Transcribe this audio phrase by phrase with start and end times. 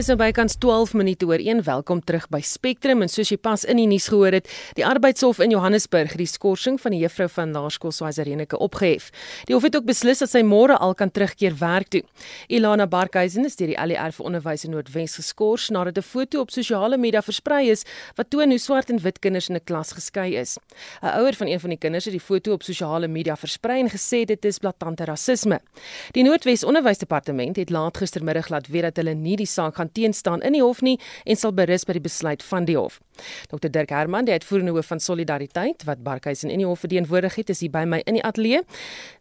[0.00, 1.58] Dis nou bykans 12 minute oor 1.
[1.66, 4.46] Welkom terug by Spectrum en soos jy pas in die nuus gehoor het,
[4.78, 9.10] die Arbeidshof in Johannesburg het die skorsing van die juffrou van Laerskool Swazirenike opgehef.
[9.44, 12.00] Die hof het ook beslis dat sy môre al kan terugkeer werk toe.
[12.48, 16.50] Ilana Barkhuizen is deur die ALR vir onderwys in Noordwes geskort nadat 'n foto op
[16.50, 17.84] sosiale media versprei is
[18.16, 20.56] wat toon hoe swart en wit kinders in 'n klas geskei is.
[21.02, 23.90] 'n Ouer van een van die kinders het die foto op sosiale media versprei en
[23.90, 25.60] gesê dit is blaatante rasisme.
[26.12, 30.42] Die Noordwes Onderwysdepartement het laat gistermiddag laat weet dat hulle nie die saak gaan teenstaan
[30.42, 33.00] in die hof nie en sal berus by die besluit van die hof.
[33.48, 37.50] Dr Dirk Herman, die uitvoerende hoof van Solidariteit wat Barkhuizen in die hof verteenwoordig het,
[37.50, 38.62] is hier by my in die ateljee.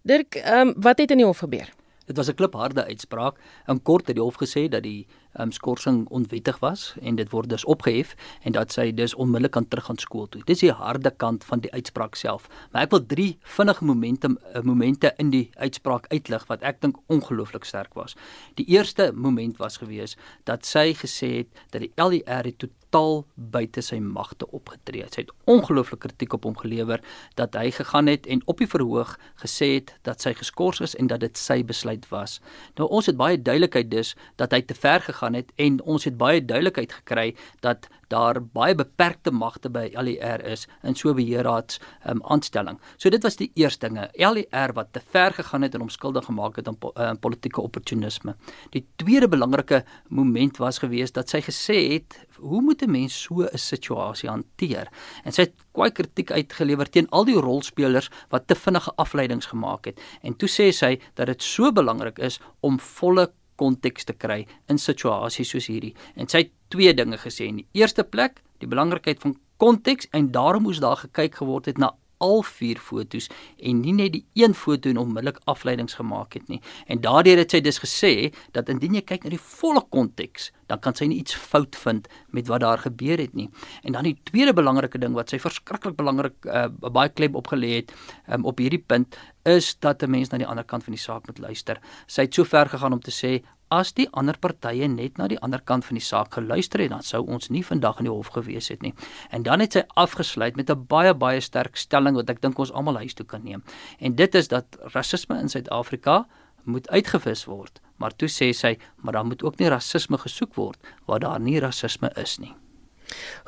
[0.03, 1.69] Dirk, um, wat het in die hof gebeur?
[2.09, 3.37] Dit was 'n klipharde uitspraak.
[3.67, 5.07] In kort het die hof gesê dat die
[5.37, 9.67] um, skorsing onwettig was en dit word dus opgehef en dat sy dus onmiddellik kan
[9.67, 10.41] terug gaan skool toe.
[10.45, 12.47] Dis die harde kant van die uitspraak self.
[12.71, 16.99] Maar ek wil drie vinnige momente uh, momente in die uitspraak uitlig wat ek dink
[17.07, 18.17] ongelooflik sterk was.
[18.59, 20.17] Die eerste moment was gewees
[20.49, 25.05] dat sy gesê het dat die LER het totaal buite sy magte opgetree.
[25.13, 27.03] Sy het ongelooflik kritiek op hom gelewer
[27.37, 31.07] dat hy gegaan het en op die verhoog gesê het dat sy geskort is en
[31.07, 32.39] dat dit sy besluit was.
[32.79, 36.17] Nou ons het baie duidelikheid dus dat hy te ver gegaan het en ons het
[36.17, 42.21] baie duidelikheid gekry dat daar baie beperkte magte by LER is in so beheerraads um,
[42.23, 42.79] aanstelling.
[42.97, 44.09] So dit was die eerste dinge.
[44.17, 47.61] LER wat te ver gegaan het en hom skuldig gemaak het aan po uh, politieke
[47.61, 48.35] opportunisme.
[48.73, 53.43] Die tweede belangrike moment was gewees dat sy gesê het hoe moet 'n mens so
[53.43, 54.87] 'n situasie hanteer?
[55.23, 59.85] En sy het kwai kritiek uitgelewer teen al die rolspelers wat te vinnige afleidings gemaak
[59.85, 59.99] het.
[60.21, 64.79] En toe sê sy dat dit so belangrik is om volle konteks te kry in
[64.79, 65.93] situasies soos hierdie.
[66.15, 67.49] En sy het twee dinge gesê.
[67.49, 71.79] In die eerste plek, die belangrikheid van konteks en daarom moes daar gekyk geword het
[71.81, 76.47] na al vier fotos en nie net die een foto en onmiddellik afleidings gemaak het
[76.51, 76.61] nie.
[76.87, 78.13] En daardeur het sy dus gesê
[78.55, 82.09] dat indien jy kyk na die volle konteks, dan kan sy nie iets fout vind
[82.35, 83.49] met wat daar gebeur het nie.
[83.83, 87.93] En dan die tweede belangrike ding wat sy verskriklik belangrik uh, baie klem opgelê het
[88.27, 89.17] um, op hierdie punt
[89.49, 91.79] is dat 'n mens na die ander kant van die saak moet luister.
[92.07, 95.39] Sy het so ver gegaan om te sê as die ander partye net na die
[95.45, 98.31] ander kant van die saak geluister het, dan sou ons nie vandag in die hof
[98.33, 98.93] gewees het nie.
[99.29, 102.71] En dan het sy afgesluit met 'n baie baie sterk stelling wat ek dink ons
[102.71, 103.63] almal huis toe kan neem.
[103.99, 106.27] En dit is dat rasisme in Suid-Afrika
[106.63, 107.81] moet uitgewis word.
[107.97, 111.59] Maar toe sê sy, maar dan moet ook nie rasisme gesoek word waar daar nie
[111.59, 112.55] rasisme is nie.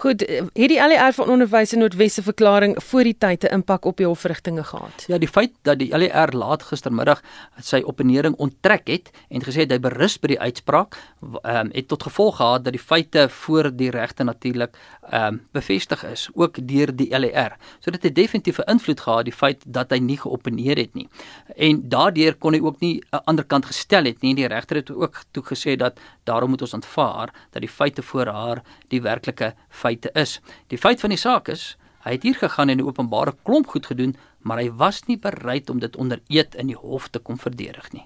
[0.02, 3.98] Goed, het die LER van onderwys in Noordwesse verklaring voor die tyd 'n impak op
[3.98, 5.04] die hofverrigtinge gehad?
[5.08, 7.22] Ja, die feit dat die LER laat gistermiddag
[7.62, 11.88] sy opponering onttrek het en gesê het hy berus by die uitspraak, ehm um, het
[11.88, 14.78] tot gevolg gehad dat die feite voor die regte natuurlik
[15.10, 17.58] ehm um, bevestig is ook deur die LER.
[17.80, 21.08] So dit het definitief 'n invloed gehad die feit dat hy nie geopponeer het nie.
[21.56, 24.36] En daardeur kon hy ook nie 'n ander kant gestel het nie.
[24.36, 28.26] Die regter het ook toe gesê dat daarom moet ons aanvaar dat die feite voor
[28.26, 30.40] haar die werklike feite is.
[30.68, 33.86] Die feit van die saak is, hy het hier gegaan en 'n openbare klomp goed
[33.86, 37.38] gedoen, maar hy was nie bereid om dit onder eed in die hof te kom
[37.38, 38.06] verdedig nie.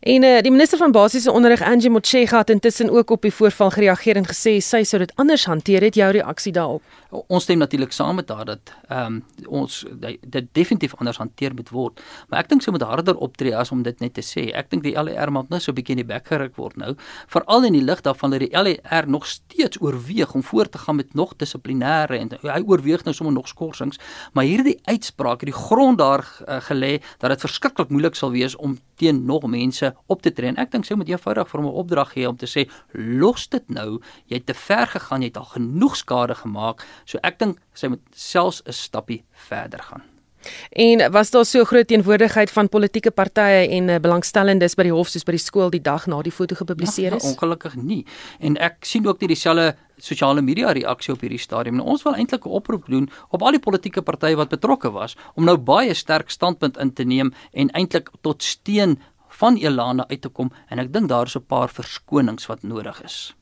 [0.00, 3.70] En uh, die minister van basiese onderrig Angie Motshega het intussen ook op die voorval
[3.70, 6.80] gereageer en gesê sy sou dit anders hanteer het jou reaksie daarop.
[7.26, 9.18] Ons stem natuurlik saam met haar dat ehm um,
[9.60, 12.00] ons dit definitief anders hanteer moet word.
[12.28, 14.46] Maar ek dink sy moet harder optree as om dit net te sê.
[14.56, 16.94] Ek dink die LER moet net so 'n bietjie in die bek geruk word nou,
[17.28, 20.96] veral in die lig daarvan dat die LER nog steeds oorweeg om voort te gaan
[20.96, 23.98] met nog dissiplinêre en hy oorweeg nou sommer nog skorsings,
[24.32, 28.56] maar hierdie uitspraak het die grond daar uh, gelê dat dit verskriklik moeilik sal wees
[28.56, 30.48] om teen nog mense op te tree.
[30.48, 33.48] En ek dink sy moet eenvoudig vir hom 'n opdrag gee om te sê los
[33.48, 36.86] dit nou, jy het te ver gegaan, jy het al genoeg skade gemaak.
[37.04, 40.02] So ek dink sy moet selfs 'n stappie verder gaan.
[40.70, 45.10] En was daar so groot teenwoordigheid van politieke partye en uh, belangstellendes by die hof
[45.12, 47.24] soos by die skool die dag na die foto gepubliseer is?
[47.24, 48.04] Ja, ongelukkig nie.
[48.38, 51.76] En ek sien ook nie dieselfde sosiale media reaksie op hierdie stadium.
[51.76, 55.16] Nou, ons wil eintlik 'n oproep doen op al die politieke partye wat betrokke was
[55.34, 58.98] om nou baie sterk standpunt in te neem en eintlik tot steun
[59.40, 63.02] van Elana uit te kom en ek dink daar is 'n paar verskonings wat nodig
[63.02, 63.34] is.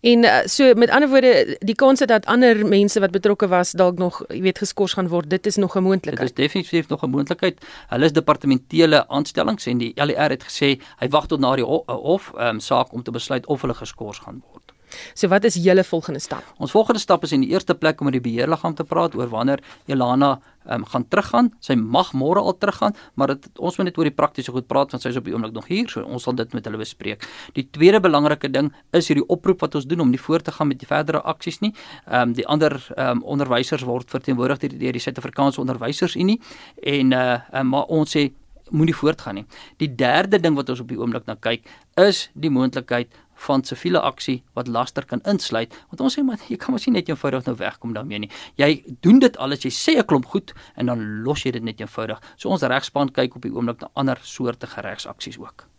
[0.00, 3.98] En uh, so met ander woorde die kans dat ander mense wat betrokke was dalk
[3.98, 6.34] nog jy weet geskort gaan word dit is nog 'n moontlikheid.
[6.34, 7.64] Dit is definitief nog 'n moontlikheid.
[7.88, 12.32] Hulle is departementele aanstellings en die LER het gesê hy wag tot na die hof
[12.38, 14.65] um, saak om te besluit of hulle geskort gaan word.
[15.14, 16.44] So wat is julle volgende stap?
[16.62, 19.28] Ons volgende stap is in die eerste plek om met die beheerliggaam te praat oor
[19.32, 20.36] wanneer Elana
[20.70, 21.50] um, gaan teruggaan.
[21.64, 24.94] Sy mag môre al teruggaan, maar dit ons moet net oor die praktiese goed praat
[24.94, 27.26] want sy is op die oomblik nog hier, so ons sal dit met hulle bespreek.
[27.58, 30.70] Die tweede belangrike ding is hierdie oproep wat ons doen om nie voort te gaan
[30.72, 31.72] met die verdere aksies nie.
[32.06, 36.40] Ehm um, die ander ehm um, onderwysers word verteenwoordig deur die, die Suid-Afrikaanse Onderwysersunie
[36.82, 38.28] en uh um, maar ons sê
[38.70, 39.44] moenie voortgaan nie.
[39.78, 41.66] Die derde ding wat ons op die oomblik na kyk
[42.02, 45.74] is die moontlikheid van siviele aksie wat laster kan insluit.
[45.90, 48.30] Want ons sê maar jy kan mos nie net eenvoudig nou wegkom daarmee nie.
[48.56, 51.80] Jy doen dit alles jy sê 'n klomp goed en dan los jy dit net
[51.80, 52.20] eenvoudig.
[52.36, 55.75] So ons regspan kyk op die oomblik na ander soorte regsaksies ook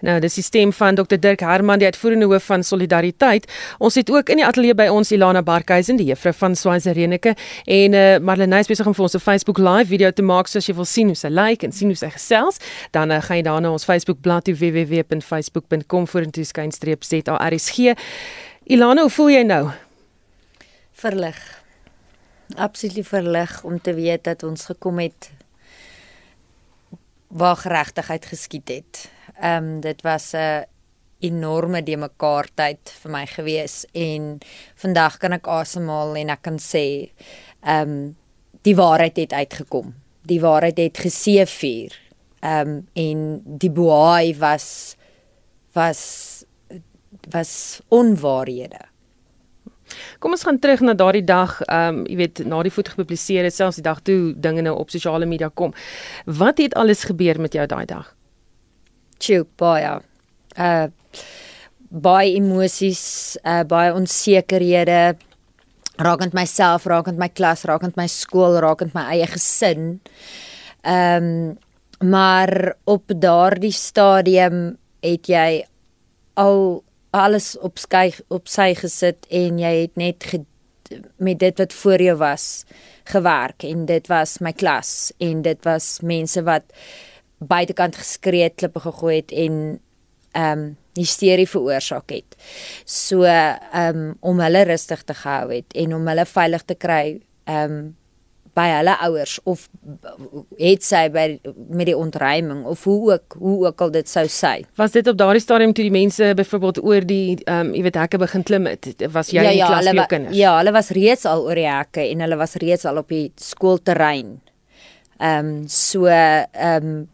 [0.00, 3.46] Nou, dis die stem van Dr Dirk Herman, die uitvoerende hoof van Solidariteit.
[3.78, 7.34] Ons het ook in die ateljee by ons Ilana Barkhuizen, die juffrou van Swazirenike
[7.64, 10.46] en eh uh, Marlene is besig om vir ons 'n Facebook live video te maak
[10.46, 12.58] soos jy wil sien hoe sy lyk like en sien hoe sy gesels.
[12.90, 17.96] Dan uh, gaan jy daarna ons Facebook bladsy www.facebook.com vorentoe skynstreep ZARSG.
[18.64, 19.70] Ilana, hoe voel jy nou?
[20.92, 21.62] Verlig.
[22.56, 25.30] Absoluut verlig om te weet dat ons gekom het
[27.28, 29.15] waar geregtigheid geskied het.
[29.40, 30.64] Ehm um, dit was 'n
[31.18, 34.38] enorme de mekaar tyd vir my gewees en
[34.74, 37.10] vandag kan ek asemhaal en ek kan sê
[37.62, 38.16] ehm um,
[38.62, 39.94] die waarheid het uitgekom.
[40.26, 41.92] Die waarheid het geseëvier.
[42.40, 44.96] Ehm um, en die boei was
[45.72, 46.44] was
[47.30, 48.80] was onwaarhede.
[50.18, 53.46] Kom ons gaan terug na daardie dag, ehm um, jy weet, na die foto gepubliseer
[53.46, 55.74] het, selfs die dag toe dinge nou op sosiale media kom.
[56.24, 58.16] Wat het alles gebeur met jou daai dag?
[59.18, 59.98] Tjoe, baie.
[60.56, 60.88] Uh
[61.86, 65.16] baie emosies, uh baie onsekerhede
[66.02, 70.00] rakend myself, rakend my klas, rakend my skool, rakend my eie gesin.
[70.84, 71.58] Ehm um,
[71.96, 75.64] maar op daardie stadium het jy
[76.36, 76.82] al
[77.16, 80.42] alles op skei op sy gesit en jy het net ge,
[81.16, 82.66] met dit wat voor jou was
[83.08, 86.68] gewerk en dit was my klas en dit was mense wat
[87.38, 89.60] buitekant geskree het, klippe gegooi het en
[90.36, 90.66] ehm um,
[90.96, 92.36] hysterie veroorsaak het.
[92.84, 97.20] So ehm um, om hulle rustig te gehou het en om hulle veilig te kry
[97.44, 97.94] ehm um,
[98.56, 99.66] by hulle ouers of
[100.56, 101.24] het sy by
[101.68, 104.54] met die ontruiming of hoe ook hoe ook al dit sou sê.
[104.80, 108.00] Was dit op daardie stadium toe die mense byvoorbeeld oor die ehm um, jy weet
[108.00, 108.88] hekke begin klim het?
[109.12, 110.38] Was jy ja, in die ja, klas met jou kinders?
[110.38, 113.26] Ja, hulle was reeds al oor die hekke en hulle was reeds al op die
[113.36, 114.38] skoolterrein.
[115.20, 117.04] Ehm um, so ehm um,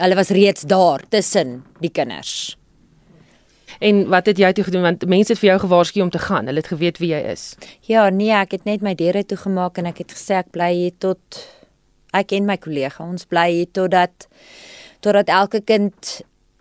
[0.00, 2.56] Hulle was reeds daar tussen die kinders.
[3.78, 6.46] En wat het jy toe gedoen want mense het vir jou gewaarsku om te gaan.
[6.46, 7.54] Hulle het geweet wie jy is.
[7.86, 10.94] Ja, nee, ek het net my deure toegemaak en ek het gesê ek bly hier
[11.02, 11.42] tot
[12.14, 14.28] ek en my kollega ons bly hier totdat
[15.02, 16.20] totdat elke kind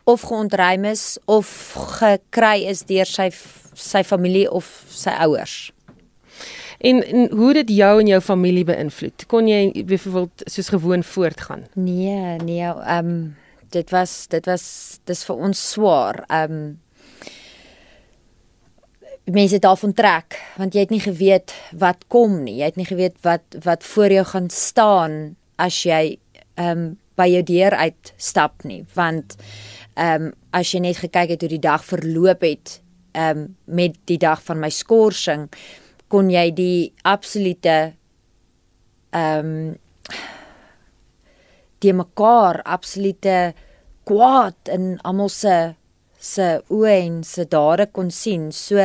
[0.10, 1.48] of geontruim is of
[2.00, 3.30] gekry is deur sy
[3.74, 5.72] sy familie of sy ouers.
[6.84, 9.24] En, en hoe dit jou en jou familie beïnvloed?
[9.32, 11.64] Kon jy byvoorbeeld soos gewoon voortgaan?
[11.80, 13.36] Nee, nee, ehm um,
[13.72, 14.64] dit was dit was
[15.08, 16.24] dis vir ons swaar.
[16.28, 16.66] Ehm um,
[19.32, 22.58] mense daarvan trek want jy het nie geweet wat kom nie.
[22.60, 25.16] Jy het nie geweet wat wat voor jou gaan staan
[25.56, 26.18] as jy
[26.60, 26.84] ehm um,
[27.16, 28.82] by jou deur uit stap nie.
[28.94, 29.38] Want
[29.94, 32.82] ehm um, as jy net gekyk het hoe die dag verloop het
[33.16, 35.48] ehm um, met die dag van my skorsing
[36.14, 37.78] kon jy die absolute
[39.14, 39.72] ehm um,
[41.84, 43.54] die mekaar absolute
[44.08, 45.56] kwaad in almal se
[46.24, 48.46] se oë en se dade kon sien.
[48.56, 48.80] So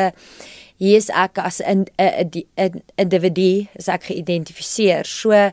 [0.82, 5.04] hier is ek as 'n 'n individu, as ek geïdentifiseer.
[5.06, 5.52] So ehm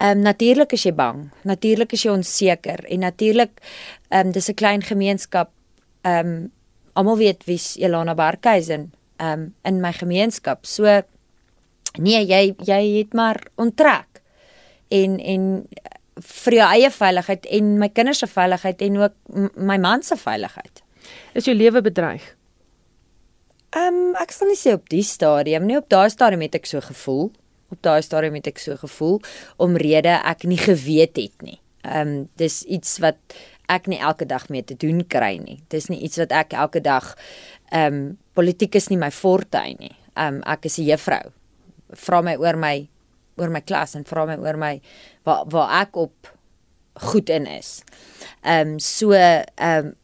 [0.00, 1.30] um, natuurlik is jy bang.
[1.44, 3.60] Natuurlik is jy onseker en natuurlik
[4.10, 5.50] ehm um, dis 'n klein gemeenskap.
[6.04, 6.52] Ehm um,
[6.94, 10.66] almal weet wie's Elana Barkhuizen um, in my gemeenskap.
[10.66, 11.00] So
[11.98, 14.22] nee, jy jy het maar onttrek.
[14.92, 15.48] En en
[16.22, 19.14] vir jou eie veiligheid en my kinders se veiligheid en ook
[19.56, 20.82] my man se veiligheid.
[21.34, 22.24] Is jou lewe bedreig?
[23.72, 26.68] Ehm um, ek sal nie sê op die stadium nie, op daai stadium het ek
[26.68, 27.30] so gevoel.
[27.72, 29.22] Op daai stadium het ek so gevoel
[29.64, 31.58] omrede ek nie geweet het nie.
[31.82, 33.18] Ehm um, dis iets wat
[33.72, 35.60] ek nie elke dag mee te doen kry nie.
[35.72, 37.14] Dis nie iets wat ek elke dag
[37.72, 39.94] ehm um, politiek is nie my forte nie.
[40.16, 41.32] Ehm um, ek is 'n juffrou.
[41.92, 42.88] Vra my oor my
[43.36, 44.80] oor my klas en vra my oor my
[45.24, 46.32] waar waar ek op
[47.08, 47.82] goed in is.
[48.42, 49.46] Ehm um, so ehm
[49.86, 49.94] um,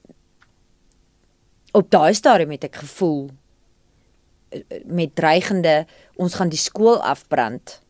[1.73, 3.29] op daai stadium het ek gevoel
[4.49, 7.81] eh, met dreigende ons gaan die skool afbrand.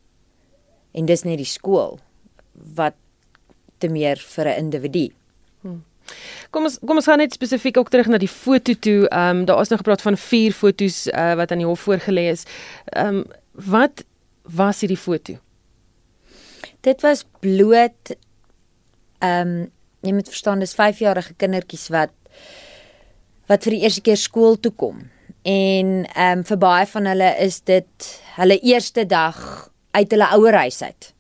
[0.92, 2.00] En dis nie die skool
[2.74, 2.94] wat
[3.78, 5.08] te meer vir 'n individu.
[5.60, 5.82] Hmm.
[6.54, 9.08] Kom ons kom ons gaan net spesifiek ook terug na die foto toe.
[9.08, 12.28] Ehm um, daar is nog gepraat van vier fotos uh, wat aan die hof voorgelê
[12.32, 12.46] is.
[12.84, 14.04] Ehm um, wat
[14.42, 15.36] was hierdie foto?
[16.80, 18.14] Dit was bloot
[19.18, 22.14] ehm um, jy moet verstaan dis 5-jarige kindertjies wat
[23.48, 25.08] wat vir die eerste keer skool toe kom.
[25.42, 29.36] En ehm um, vir baie van hulle is dit hulle eerste dag
[29.90, 31.12] uit hulle ouerhuis uit.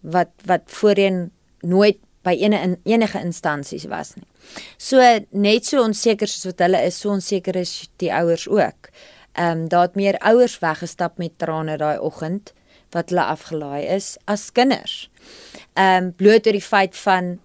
[0.00, 1.30] Wat wat voorheen
[1.60, 4.26] nooit by ene in enige instansies was nie.
[4.76, 5.00] So
[5.30, 8.90] net so onseker soos wat hulle is, so onseker is die ouers ook.
[9.38, 12.52] Ehm um, daar het meer ouers weggestap met trane daai oggend
[12.90, 15.10] wat hulle afgelaai is as kinders.
[15.74, 17.38] Ehm um, bloot oor die feit van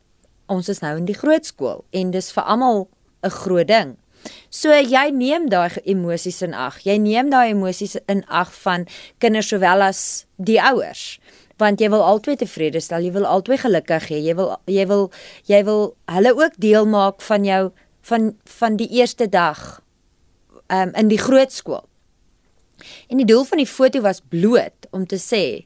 [0.45, 2.87] ons is nou in die groot skool en dis vir almal
[3.23, 3.95] 'n groot ding.
[4.49, 6.79] So jy neem daai emosies in ag.
[6.83, 8.87] Jy neem daai emosies in ag van
[9.19, 11.19] kinders sowel as die ouers
[11.61, 14.19] want jy wil albei tevrede stel, jy wil albei gelukkig hê.
[14.23, 15.09] Jy wil jy wil
[15.49, 17.63] jy wil hulle ook deel maak van jou
[18.09, 19.81] van van die eerste dag
[20.67, 21.85] um, in die groot skool.
[23.07, 25.65] En die doel van die foto was bloot om te sê: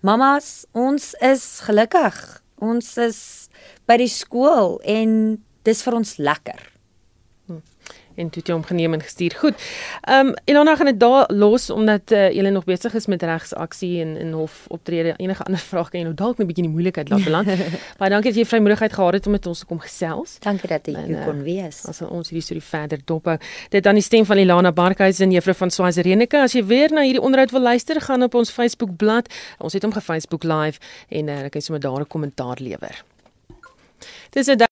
[0.00, 2.42] "Mamas, ons is gelukkig.
[2.58, 3.48] Ons is
[3.86, 6.75] by die skool en dis vir ons lekker."
[8.16, 9.36] En toe het jy hom geneem en gestuur.
[9.38, 9.54] Goed.
[10.02, 14.00] Ehm um, Ilona gaan dit daar los omdat uh, julle nog besig is met regsaksie
[14.00, 15.14] en in hof optrede.
[15.16, 17.46] Enige ander vrae kan jy nou dalk 'n bietjie in die moeilikheid laat beland.
[18.00, 20.38] Baie dankie dat jy vrymoedigheid gehad het om met ons te kom gesels.
[20.38, 21.84] Dankie dat jy uh, kon wees.
[21.86, 23.38] As ons hierdie storie verder dophou.
[23.70, 26.38] Dit dan die stem van Ilona Barkhuizen, juffrou van Swazirenike.
[26.38, 29.14] As jy weer na hierdie onderhoud wil luister, gaan op ons Facebook bladsy.
[29.58, 33.04] Ons het hom ge Facebook live en uh, kan jy sommer daar 'n kommentaar lewer.
[34.30, 34.66] Dis 'n